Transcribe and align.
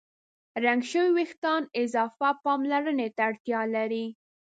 رنګ 0.65 0.81
شوي 0.91 1.09
وېښتيان 1.15 1.63
اضافه 1.81 2.29
پاملرنې 2.43 3.07
ته 3.15 3.21
اړتیا 3.29 3.61
لري. 3.75 4.05